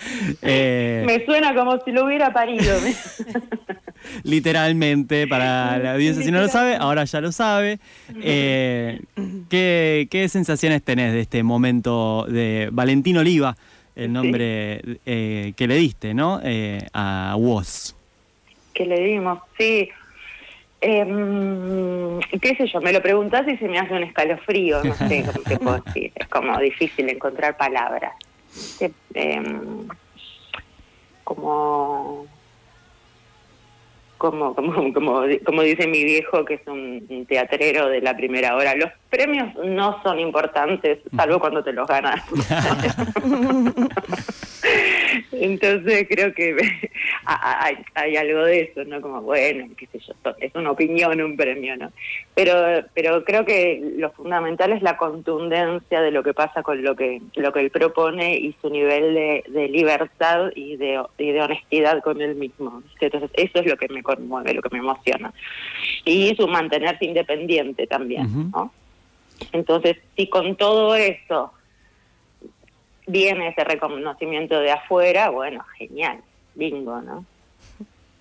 me 0.41 1.25
suena 1.25 1.53
como 1.53 1.79
si 1.83 1.91
lo 1.91 2.05
hubiera 2.05 2.31
parido. 2.31 2.73
Literalmente 4.25 5.27
para 5.27 5.77
la 5.79 5.93
audiencia 5.93 6.23
si 6.23 6.31
no 6.31 6.39
lo 6.41 6.47
sabe 6.47 6.75
ahora 6.75 7.03
ya 7.05 7.21
lo 7.21 7.31
sabe 7.31 7.79
Eh, 8.21 8.99
¿qué, 9.49 10.07
qué 10.09 10.27
sensaciones 10.29 10.81
tenés 10.83 11.13
de 11.13 11.21
este 11.21 11.43
momento 11.43 12.25
de 12.27 12.69
Valentín 12.71 13.17
Oliva 13.17 13.55
el 13.95 14.07
Sí. 14.07 14.11
nombre 14.11 14.81
eh, 15.05 15.53
que 15.55 15.67
le 15.67 15.75
diste 15.75 16.13
no 16.13 16.39
Eh, 16.43 16.79
a 16.93 17.35
Woz 17.37 17.93
que 18.73 18.85
le 18.85 18.99
dimos, 18.99 19.39
sí. 19.57 19.87
Em, 20.81 22.19
qué 22.41 22.55
sé 22.57 22.67
yo, 22.67 22.81
me 22.81 22.91
lo 22.91 23.01
preguntás 23.01 23.47
y 23.47 23.55
se 23.55 23.67
me 23.69 23.79
hace 23.79 23.93
un 23.93 24.03
escalofrío, 24.03 24.83
no 24.83 24.93
sé 24.95 25.23
cómo 25.25 25.39
te 25.45 25.57
puedo 25.57 25.79
decir. 25.79 26.11
Es 26.13 26.27
como 26.27 26.59
difícil 26.59 27.09
encontrar 27.09 27.55
palabras. 27.55 28.11
Em, 29.13 29.87
como, 31.23 32.27
como, 34.31 34.55
como, 34.55 34.93
como, 34.93 35.21
como 35.45 35.61
dice 35.61 35.87
mi 35.87 36.03
viejo, 36.03 36.43
que 36.45 36.55
es 36.55 36.61
un, 36.67 37.05
un 37.09 37.25
teatrero 37.25 37.87
de 37.89 38.01
la 38.01 38.15
primera 38.15 38.55
hora, 38.55 38.75
los 38.75 38.89
premios 39.09 39.53
no 39.63 40.01
son 40.03 40.19
importantes, 40.19 40.99
salvo 41.15 41.39
cuando 41.39 41.63
te 41.63 41.73
los 41.73 41.87
ganas. 41.87 42.21
Entonces 45.31 46.07
creo 46.09 46.33
que 46.33 46.55
hay, 47.25 47.77
hay 47.95 48.17
algo 48.17 48.43
de 48.45 48.61
eso, 48.61 48.83
¿no? 48.85 49.01
Como, 49.01 49.21
bueno, 49.21 49.67
qué 49.77 49.87
sé 49.87 49.99
yo, 49.99 50.13
es 50.39 50.53
una 50.55 50.71
opinión, 50.71 51.19
un 51.21 51.35
premio, 51.35 51.75
¿no? 51.75 51.91
Pero, 52.33 52.85
pero 52.93 53.23
creo 53.23 53.45
que 53.45 53.93
lo 53.97 54.11
fundamental 54.11 54.71
es 54.71 54.81
la 54.81 54.97
contundencia 54.97 56.01
de 56.01 56.11
lo 56.11 56.23
que 56.23 56.33
pasa 56.33 56.63
con 56.63 56.83
lo 56.83 56.95
que, 56.95 57.21
lo 57.35 57.51
que 57.51 57.61
él 57.61 57.71
propone 57.71 58.37
y 58.37 58.55
su 58.61 58.69
nivel 58.69 59.13
de, 59.13 59.43
de 59.47 59.69
libertad 59.69 60.51
y 60.55 60.75
de, 60.77 61.03
y 61.17 61.31
de 61.31 61.41
honestidad 61.41 62.01
con 62.03 62.21
él 62.21 62.35
mismo. 62.35 62.83
Entonces 62.99 63.31
eso 63.33 63.59
es 63.59 63.65
lo 63.65 63.77
que 63.77 63.87
me 63.89 64.03
conmueve, 64.03 64.53
lo 64.53 64.61
que 64.61 64.69
me 64.69 64.79
emociona. 64.79 65.33
Y 66.03 66.35
su 66.35 66.47
mantenerse 66.47 67.05
independiente 67.05 67.87
también. 67.87 68.51
¿no? 68.51 68.71
Entonces, 69.51 69.97
si 70.15 70.29
con 70.29 70.55
todo 70.55 70.95
eso 70.95 71.51
viene 73.07 73.49
ese 73.49 73.63
reconocimiento 73.63 74.59
de 74.59 74.71
afuera, 74.71 75.29
bueno, 75.29 75.63
genial, 75.77 76.21
bingo, 76.55 77.01
¿no? 77.01 77.25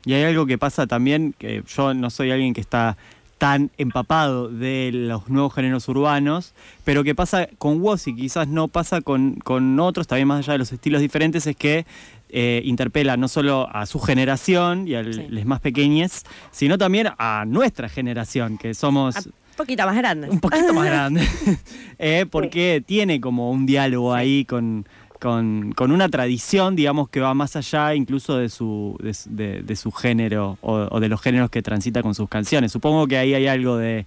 y 0.06 0.12
hay 0.12 0.24
algo 0.24 0.44
que 0.44 0.58
pasa 0.58 0.86
también 0.86 1.34
que 1.38 1.62
yo 1.66 1.94
no 1.94 2.10
soy 2.10 2.30
alguien 2.30 2.52
que 2.52 2.60
está 2.60 2.96
tan 3.38 3.70
empapado 3.78 4.48
de 4.48 4.90
los 4.92 5.28
nuevos 5.28 5.54
géneros 5.54 5.88
urbanos, 5.88 6.52
pero 6.84 7.02
que 7.04 7.14
pasa 7.14 7.48
con 7.58 7.80
Woz 7.80 8.06
y 8.06 8.14
quizás 8.14 8.46
no 8.48 8.68
pasa 8.68 9.00
con, 9.00 9.34
con 9.36 9.78
otros, 9.80 10.06
también 10.06 10.28
más 10.28 10.40
allá 10.40 10.52
de 10.52 10.58
los 10.58 10.72
estilos 10.72 11.00
diferentes, 11.00 11.46
es 11.46 11.56
que 11.56 11.84
eh, 12.28 12.62
interpela 12.64 13.16
no 13.16 13.28
solo 13.28 13.68
a 13.72 13.86
su 13.86 13.98
generación 13.98 14.86
y 14.88 14.94
a 14.94 15.02
Sí. 15.04 15.26
los 15.28 15.44
más 15.46 15.60
pequeños, 15.60 16.22
sino 16.52 16.76
también 16.78 17.08
a 17.18 17.44
nuestra 17.46 17.88
generación, 17.88 18.56
que 18.58 18.74
somos 18.74 19.16
Un 19.26 19.32
poquito 19.56 19.84
más 19.86 19.96
grande. 19.96 20.28
un 20.30 20.40
poquito 20.40 20.72
más 20.74 20.84
grandes, 20.86 21.28
Eh, 21.98 22.26
porque 22.30 22.82
tiene 22.86 23.20
como 23.20 23.50
un 23.50 23.66
diálogo 23.66 24.12
ahí 24.14 24.44
con, 24.44 24.86
con, 25.20 25.72
con 25.72 25.90
una 25.92 26.08
tradición, 26.08 26.76
digamos, 26.76 27.08
que 27.08 27.20
va 27.20 27.32
más 27.34 27.56
allá 27.56 27.94
incluso 27.94 28.36
de 28.38 28.48
su, 28.48 28.96
de, 29.00 29.14
de- 29.26 29.62
de 29.62 29.76
su 29.76 29.90
género 29.92 30.58
o, 30.60 30.88
o 30.90 31.00
de 31.00 31.08
los 31.08 31.20
géneros 31.22 31.50
que 31.50 31.62
transita 31.62 32.02
con 32.02 32.14
sus 32.14 32.28
canciones. 32.28 32.72
Supongo 32.72 33.06
que 33.06 33.16
ahí 33.16 33.34
hay 33.34 33.46
algo 33.46 33.76
de, 33.76 34.06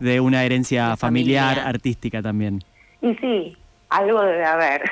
de 0.00 0.20
una 0.20 0.44
herencia 0.44 0.96
familiar, 0.96 1.50
familia. 1.54 1.68
artística 1.68 2.22
también. 2.22 2.62
Y 3.02 3.14
sí, 3.16 3.56
algo 3.90 4.22
debe 4.22 4.44
haber, 4.44 4.82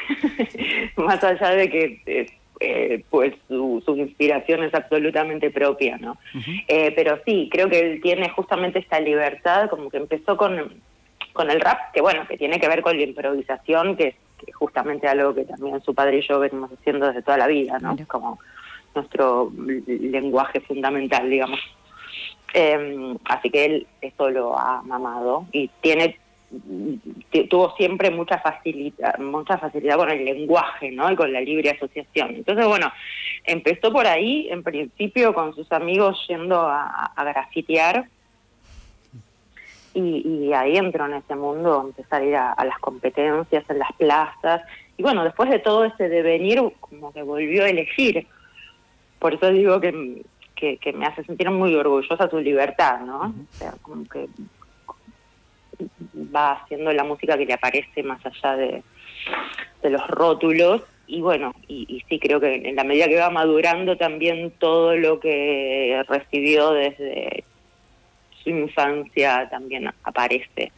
más 0.97 1.23
allá 1.25 1.51
de 1.51 1.69
que 1.71 2.03
eh, 2.07 2.27
eh, 2.61 3.05
pues 3.11 3.35
su, 3.49 3.83
su 3.85 3.97
inspiración 3.97 4.63
es 4.63 4.73
absolutamente 4.75 5.51
propia, 5.51 5.97
¿no? 5.99 6.17
Eh, 6.69 6.93
pero 6.95 7.19
sí, 7.27 7.49
creo 7.51 7.69
que 7.69 7.81
él 7.81 8.01
tiene 8.01 8.29
justamente 8.31 8.79
esta 8.79 9.01
libertad, 9.01 9.69
como 9.69 9.91
que 9.91 9.97
empezó 9.97 10.37
con, 10.37 10.73
con 11.33 11.51
el 11.51 11.61
rap, 11.61 11.93
que 11.93 12.01
bueno, 12.01 12.27
que 12.29 12.37
tiene 12.39 12.61
que 12.61 12.69
ver 12.69 12.83
con 12.83 12.97
la 12.97 13.03
improvisación, 13.03 13.97
que 13.97 14.09
es 14.09 14.15
que 14.39 14.51
es 14.51 14.57
justamente 14.57 15.07
algo 15.09 15.35
que 15.35 15.45
también 15.45 15.83
su 15.83 15.95
padre 15.95 16.19
y 16.19 16.27
yo 16.27 16.41
venimos 16.41 16.71
haciendo 16.73 17.07
desde 17.07 17.23
toda 17.23 17.39
la 17.39 17.47
vida, 17.47 17.79
¿no? 17.79 17.95
Claro. 17.95 18.09
Como 18.09 18.39
nuestro 18.95 19.53
lenguaje 19.87 20.61
fundamental, 20.61 21.29
digamos. 21.29 21.61
Eh, 22.53 23.17
así 23.25 23.51
que 23.51 23.65
él 23.65 23.87
eso 24.01 24.31
lo 24.31 24.57
ha 24.57 24.81
mamado 24.83 25.47
y 25.51 25.69
tiene 25.81 26.19
tuvo 27.51 27.75
siempre 27.77 28.13
mucha 28.13 28.39
facilidad 28.39 29.19
mucha 29.19 29.59
facilidad 29.59 29.97
con 29.97 30.09
el 30.09 30.25
lenguaje 30.25 30.93
no 30.93 31.11
y 31.11 31.17
con 31.17 31.33
la 31.33 31.41
libre 31.41 31.71
asociación 31.71 32.37
entonces 32.37 32.65
bueno 32.65 32.93
empezó 33.43 33.93
por 33.93 34.07
ahí 34.07 34.47
en 34.51 34.63
principio 34.63 35.35
con 35.35 35.53
sus 35.57 35.73
amigos 35.73 36.25
yendo 36.29 36.61
a, 36.61 37.07
a 37.17 37.25
grafitear 37.25 38.07
y, 39.95 40.47
y 40.47 40.53
ahí 40.53 40.77
entró 40.77 41.07
en 41.07 41.15
ese 41.15 41.35
mundo 41.37 41.83
empezar 41.87 42.21
a 42.21 42.25
ir 42.25 42.37
a, 42.37 42.53
a 42.53 42.65
las 42.65 42.79
competencias 42.79 43.65
en 43.69 43.79
las 43.79 43.93
plazas. 43.93 44.63
Y 44.97 45.03
bueno 45.03 45.25
después 45.25 45.49
de 45.51 45.61
todo 45.61 45.85
ese 45.85 46.09
devenir 46.09 46.61
como 46.81 47.13
que 47.13 47.23
volvió 47.23 47.65
a 47.65 47.71
elegir. 47.71 48.27
Por 49.19 49.35
eso 49.35 49.51
digo 49.51 49.81
que, 49.81 50.23
que, 50.55 50.77
que 50.77 50.93
me 50.93 51.07
hace 51.07 51.25
sentir 51.25 51.51
muy 51.51 51.75
orgullosa 51.75 52.29
su 52.29 52.39
libertad, 52.41 53.01
¿no? 53.01 53.21
O 53.21 53.57
sea, 53.57 53.73
como 53.81 54.05
que 54.07 54.29
va 56.35 56.53
haciendo 56.53 56.93
la 56.93 57.05
música 57.05 57.39
que 57.39 57.47
le 57.47 57.55
aparece 57.55 58.03
más 58.03 58.25
allá 58.27 58.57
de, 58.57 58.83
de 59.83 59.91
los 59.91 60.07
rótulos. 60.09 60.83
Y 61.07 61.21
bueno, 61.21 61.55
y, 61.69 61.87
y 61.89 62.01
sí 62.09 62.19
creo 62.19 62.41
que 62.41 62.55
en 62.55 62.77
la 62.77 62.85
medida 62.85 63.09
que 63.09 63.19
va 63.19 63.31
madurando 63.31 63.97
también 63.97 64.53
todo 64.59 64.97
lo 64.97 65.21
que 65.21 66.03
recibió 66.09 66.73
desde 66.73 67.45
su 68.45 68.51
infancia 68.51 69.49
también 69.51 69.91
aparece. 70.05 70.73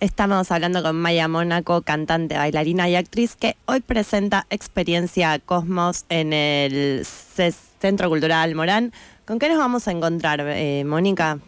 Estamos 0.00 0.50
hablando 0.50 0.82
con 0.82 0.96
Maya 0.96 1.28
Mónaco, 1.28 1.80
cantante, 1.82 2.36
bailarina 2.36 2.88
y 2.88 2.96
actriz, 2.96 3.36
que 3.36 3.56
hoy 3.64 3.80
presenta 3.80 4.46
Experiencia 4.50 5.38
Cosmos 5.38 6.04
en 6.08 6.32
el 6.32 7.06
Centro 7.06 8.10
Cultural 8.10 8.54
Morán. 8.54 8.92
¿Con 9.24 9.38
qué 9.38 9.48
nos 9.48 9.56
vamos 9.56 9.88
a 9.88 9.92
encontrar, 9.92 10.44
eh, 10.46 10.84
Mónica? 10.84 11.38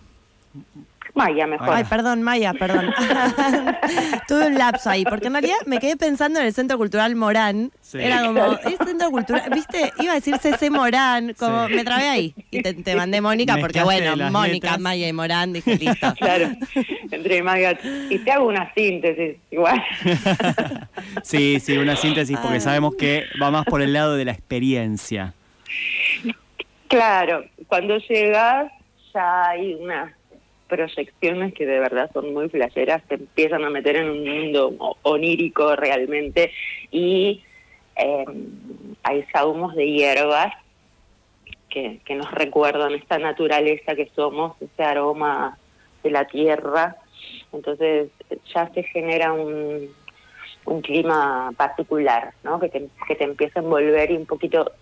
Maya, 1.16 1.46
mejor. 1.46 1.70
Ay, 1.73 1.85
perdón, 1.85 2.23
Maya, 2.23 2.52
perdón. 2.52 2.92
Tuve 4.28 4.49
un 4.49 4.54
lapso 4.54 4.90
ahí, 4.90 5.02
porque 5.04 5.28
en 5.28 5.32
realidad 5.32 5.56
me 5.64 5.78
quedé 5.78 5.96
pensando 5.96 6.38
en 6.38 6.46
el 6.46 6.52
Centro 6.52 6.76
Cultural 6.76 7.16
Morán. 7.16 7.73
Sí. 7.80 7.99
Era 7.99 8.26
como, 8.26 8.52
es 8.52 8.76
Centro 8.85 9.11
Cultural, 9.11 9.49
viste, 9.50 9.92
iba 9.99 10.12
a 10.12 10.16
decir 10.16 10.37
CC 10.37 10.68
Morán, 10.70 11.35
como 11.38 11.68
Sí. 11.68 11.75
me 11.75 11.85
trabé 11.85 12.08
ahí. 12.08 12.35
Y 12.50 12.62
te, 12.62 12.75
te 12.75 12.94
mandé 12.94 13.23
Mónica, 13.23 13.56
porque 13.58 13.82
bueno, 13.82 14.14
Mónica, 14.30 14.66
letras. 14.66 14.80
Maya 14.80 15.08
y 15.08 15.12
Morán, 15.14 15.52
dije 15.54 15.76
listo. 15.76 16.14
Claro, 16.18 16.50
entre 17.11 17.42
Maya. 17.42 17.78
Y 18.11 18.18
te 18.18 18.30
hago 18.32 18.46
una 18.49 18.73
síntesis, 18.75 19.37
igual. 19.50 19.82
sí, 21.23 21.58
sí, 21.61 21.78
una 21.78 21.96
síntesis 21.96 22.37
porque 22.38 22.61
sabemos 22.61 22.94
que 22.94 23.25
va 23.40 23.50
más 23.50 23.64
por 23.64 23.80
el 23.80 23.92
lado 23.94 24.16
de 24.16 24.26
la 24.26 24.32
experiencia. 24.32 25.32
Claro, 26.88 27.44
cuando 27.68 27.96
llegas 27.99 28.70
ya 29.14 29.49
hay 29.49 29.75
unas 29.75 30.12
proyecciones 30.68 31.54
que 31.54 31.66
de 31.66 31.78
verdad 31.78 32.11
son 32.12 32.32
muy 32.32 32.49
flasheras, 32.49 33.02
te 33.08 33.14
empiezan 33.14 33.64
a 33.64 33.70
meter 33.70 33.96
en 33.96 34.11
un 34.11 34.25
mundo 34.25 34.96
onírico 35.02 35.76
realmente 35.76 36.52
y 36.90 37.42
eh, 37.96 38.25
hay 39.02 39.23
sahumos 39.32 39.75
de 39.75 39.87
hierbas 39.90 40.52
que, 41.68 42.00
que 42.04 42.14
nos 42.14 42.30
recuerdan 42.32 42.94
esta 42.94 43.18
naturaleza 43.18 43.94
que 43.94 44.11
somos, 44.14 44.61
ese 44.61 44.82
aroma 44.82 45.58
de 46.02 46.11
la 46.11 46.26
tierra, 46.26 46.96
entonces 47.52 48.11
ya 48.54 48.70
se 48.73 48.82
genera 48.85 49.32
un, 49.32 49.88
un 50.66 50.80
clima 50.82 51.52
particular, 51.56 52.32
¿no? 52.42 52.61
Que 52.61 52.68
te, 52.68 52.88
que 53.08 53.14
te 53.14 53.25
empieza 53.25 53.61
a 53.61 53.62
envolver 53.62 54.11
y 54.11 54.16
un 54.16 54.26
poquito 54.26 54.73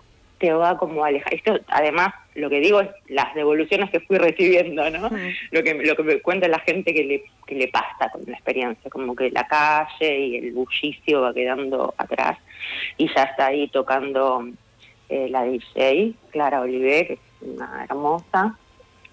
te 0.45 0.53
va 0.53 0.77
como 0.77 1.03
a 1.03 1.09
alejar. 1.09 1.33
Esto, 1.33 1.59
además, 1.69 2.13
lo 2.35 2.51
que 2.51 2.61
digo 2.61 2.81
es 2.83 2.91
las 3.09 3.35
devoluciones 3.35 3.91
que 3.91 4.01
fui 4.01 4.19
recibiendo, 4.19 4.91
¿no? 4.91 5.09
Lo 5.51 5.63
que 5.63 5.73
lo 5.73 5.97
que 5.97 6.03
me 6.03 6.21
cuenta 6.21 6.47
la 6.49 6.59
gente 6.59 6.93
que 6.93 7.03
le, 7.03 7.25
que 7.47 7.55
le 7.55 7.69
pasa 7.69 8.11
con 8.13 8.23
la 8.27 8.35
experiencia, 8.35 8.91
como 8.91 9.17
que 9.17 9.31
la 9.31 9.47
calle 9.47 10.19
y 10.19 10.37
el 10.37 10.53
bullicio 10.53 11.23
va 11.23 11.33
quedando 11.33 11.95
atrás 11.97 12.37
y 12.99 13.09
ya 13.15 13.23
está 13.23 13.47
ahí 13.47 13.69
tocando 13.69 14.47
eh, 15.09 15.29
la 15.31 15.45
DJ, 15.45 16.13
Clara 16.31 16.61
Oliver, 16.61 17.07
que 17.07 17.13
es 17.15 17.21
una 17.41 17.87
hermosa, 17.89 18.59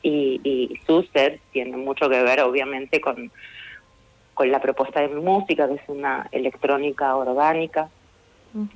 y, 0.03 0.41
y 0.43 0.79
su 0.85 1.03
set 1.13 1.39
tiene 1.53 1.77
mucho 1.77 2.09
que 2.09 2.21
ver, 2.23 2.41
obviamente, 2.41 2.99
con, 2.99 3.31
con 4.33 4.51
la 4.51 4.59
propuesta 4.59 4.99
de 4.99 5.07
mi 5.07 5.21
música, 5.21 5.69
que 5.69 5.75
es 5.75 5.87
una 5.87 6.27
electrónica 6.33 7.15
orgánica. 7.15 7.89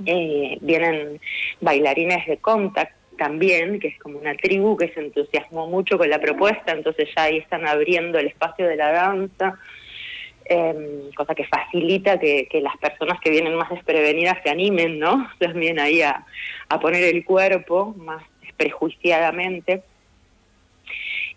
Eh, 0.06 0.58
vienen 0.62 1.20
bailarines 1.62 2.26
de 2.28 2.38
Contact 2.38 2.94
también, 3.18 3.80
que 3.80 3.90
es 3.90 4.00
como 4.00 4.20
una 4.20 4.36
tribu 4.36 4.76
que 4.78 4.90
se 4.90 5.00
entusiasmó 5.00 5.68
mucho 5.68 5.98
con 5.98 6.10
la 6.10 6.20
propuesta, 6.20 6.72
entonces 6.72 7.10
ya 7.16 7.24
ahí 7.24 7.38
están 7.38 7.66
abriendo 7.68 8.20
el 8.20 8.28
espacio 8.28 8.68
de 8.68 8.76
la 8.76 8.92
danza, 8.92 9.58
eh, 10.48 11.10
cosa 11.16 11.34
que 11.34 11.46
facilita 11.46 12.20
que, 12.20 12.48
que 12.50 12.62
las 12.62 12.78
personas 12.78 13.20
que 13.20 13.32
vienen 13.32 13.56
más 13.56 13.70
desprevenidas 13.70 14.38
se 14.44 14.50
animen, 14.50 15.00
¿no? 15.00 15.28
También 15.40 15.80
ahí 15.80 16.02
a, 16.02 16.26
a 16.70 16.80
poner 16.80 17.04
el 17.04 17.26
cuerpo 17.26 17.96
más 17.98 18.24
prejuiciadamente. 18.58 19.84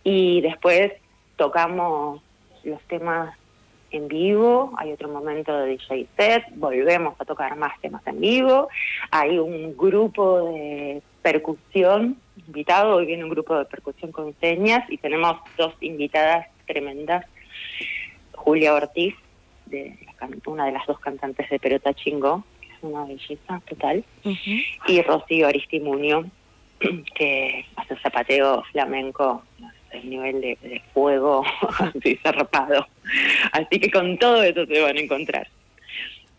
Y 0.05 0.41
después 0.43 0.93
tocamos 1.37 2.23
los 2.65 2.83
temas 2.83 3.35
en 3.91 4.09
vivo, 4.09 4.73
hay 4.77 4.93
otro 4.93 5.09
momento 5.09 5.57
de 5.57 5.71
DJ 5.77 6.07
set, 6.17 6.45
volvemos 6.57 7.15
a 7.21 7.25
tocar 7.25 7.57
más 7.57 7.79
temas 7.81 8.07
en 8.07 8.21
vivo, 8.21 8.69
hay 9.11 9.39
un 9.39 9.77
grupo 9.77 10.53
de 10.53 11.03
percusión 11.23 12.19
invitado, 12.47 12.97
hoy 12.97 13.07
viene 13.07 13.25
un 13.25 13.31
grupo 13.31 13.57
de 13.59 13.65
percusión 13.65 14.13
con 14.13 14.35
señas 14.41 14.89
y 14.91 14.99
tenemos 14.99 15.37
dos 15.57 15.75
invitadas 15.81 16.47
tremendas, 16.67 17.25
Julia 18.35 18.75
Ortiz, 18.75 19.15
de 19.67 19.99
una 20.47 20.67
de 20.67 20.73
las 20.73 20.87
dos 20.87 20.99
cantantes 21.01 21.49
de 21.51 21.59
Perota 21.59 21.93
Chingo, 21.95 22.45
que 22.61 22.69
es 22.69 22.83
una 22.83 23.05
belleza 23.05 23.61
total, 23.69 24.05
y 24.87 25.03
Rocío 25.03 25.47
Aristimunio, 25.47 26.27
que 27.15 27.67
hace 27.77 27.97
zapateo 27.97 28.63
flamenco, 28.73 29.43
el 29.93 30.11
nivel 30.11 30.41
de, 30.41 30.59
de 30.63 30.83
fuego 30.93 31.45
así 31.79 32.19
zarpado. 32.23 32.87
Así 33.53 33.81
que 33.81 33.91
con 33.91 34.19
todo 34.19 34.43
eso 34.43 34.67
se 34.67 34.81
van 34.81 34.97
a 34.97 35.01
encontrar. 35.01 35.49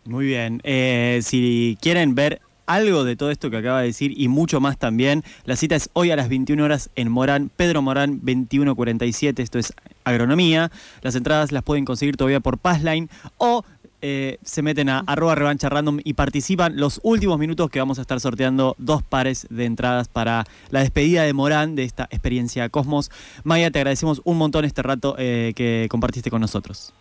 Muy 0.04 0.26
bien. 0.26 0.60
Eh, 0.64 1.20
si 1.22 1.76
quieren 1.80 2.14
ver 2.14 2.40
algo 2.66 3.04
de 3.04 3.16
todo 3.16 3.30
esto 3.30 3.50
que 3.50 3.56
acaba 3.56 3.80
de 3.80 3.88
decir 3.88 4.12
y 4.16 4.28
mucho 4.28 4.60
más 4.60 4.78
también, 4.78 5.24
la 5.44 5.56
cita 5.56 5.74
es 5.74 5.90
hoy 5.92 6.12
a 6.12 6.16
las 6.16 6.28
21 6.28 6.62
horas 6.62 6.90
en 6.94 7.10
Morán, 7.10 7.50
Pedro 7.54 7.82
Morán 7.82 8.20
2147, 8.22 9.42
esto 9.42 9.58
es 9.58 9.74
agronomía. 10.04 10.70
Las 11.02 11.16
entradas 11.16 11.52
las 11.52 11.64
pueden 11.64 11.84
conseguir 11.84 12.16
todavía 12.16 12.40
por 12.40 12.58
Passline 12.58 13.08
o 13.38 13.64
eh, 14.02 14.38
se 14.42 14.62
meten 14.62 14.88
a 14.88 15.00
arroba 15.06 15.34
revancha 15.34 15.68
random 15.68 15.98
y 16.04 16.14
participan 16.14 16.76
los 16.76 17.00
últimos 17.02 17.38
minutos 17.38 17.70
que 17.70 17.78
vamos 17.78 17.98
a 17.98 18.02
estar 18.02 18.20
sorteando 18.20 18.74
dos 18.78 19.02
pares 19.02 19.46
de 19.50 19.64
entradas 19.64 20.08
para 20.08 20.44
la 20.70 20.80
despedida 20.80 21.22
de 21.22 21.32
Morán 21.32 21.74
de 21.74 21.84
esta 21.84 22.04
experiencia 22.04 22.68
Cosmos. 22.68 23.10
Maya, 23.44 23.70
te 23.70 23.78
agradecemos 23.78 24.20
un 24.24 24.38
montón 24.38 24.64
este 24.64 24.82
rato 24.82 25.14
eh, 25.18 25.52
que 25.54 25.86
compartiste 25.90 26.30
con 26.30 26.40
nosotros. 26.40 26.92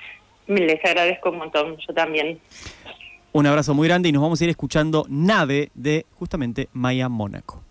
Les 0.48 0.84
agradezco 0.84 1.29
un 1.29 1.38
montón, 1.38 1.77
yo 1.88 1.94
también. 1.94 2.39
Un 3.32 3.46
abrazo 3.46 3.74
muy 3.74 3.88
grande 3.88 4.10
y 4.10 4.12
nos 4.12 4.24
vamos 4.24 4.41
a 4.41 4.44
ir 4.44 4.50
escuchando 4.50 5.06
Nave 5.08 5.70
de 5.75 6.06
justamente 6.15 6.70
Maya 6.74 7.10
Mónaco. 7.10 7.62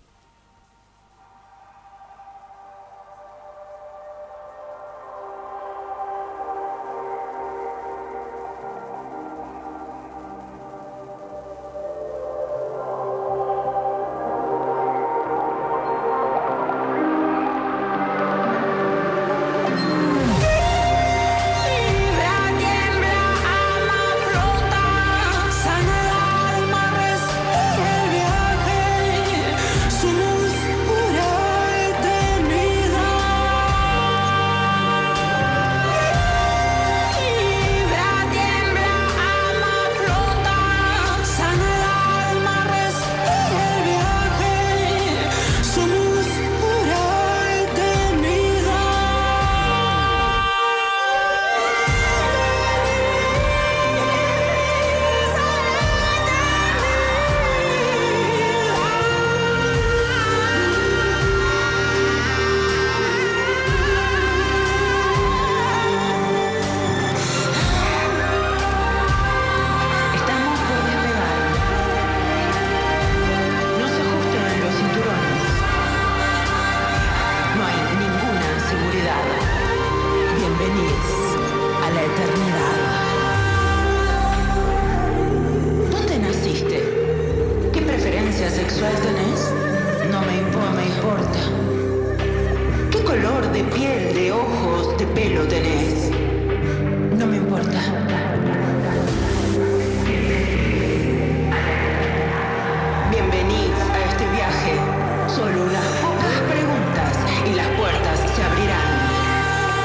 Solo 105.38 105.62
unas 105.62 105.86
pocas 106.02 106.36
preguntas 106.50 107.16
y 107.46 107.54
las 107.54 107.68
puertas 107.78 108.18
se 108.34 108.42
abrirán. 108.42 108.90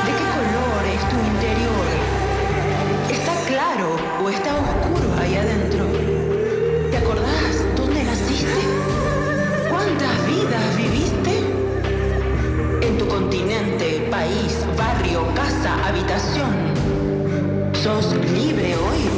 ¿De 0.03 0.11
qué 0.17 0.25
color 0.33 0.81
es 0.95 1.01
tu 1.11 1.17
interior? 1.31 1.85
¿Está 3.11 3.35
claro 3.45 3.95
o 4.23 4.29
está 4.29 4.55
oscuro 4.55 5.13
ahí 5.21 5.35
adentro? 5.35 5.85
¿Te 6.89 6.97
acordás 6.97 7.53
dónde 7.77 8.03
naciste? 8.03 8.61
¿Cuántas 9.69 10.25
vidas 10.25 10.75
viviste? 10.75 11.33
En 12.87 12.97
tu 12.97 13.07
continente, 13.07 14.07
país, 14.09 14.65
barrio, 14.75 15.21
casa, 15.35 15.87
habitación. 15.87 16.73
¿Sos 17.75 18.15
libre 18.33 18.75
hoy? 18.75 19.12